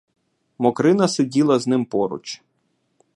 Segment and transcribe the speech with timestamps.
[0.57, 2.41] Мокрина сиділа з ним поруч.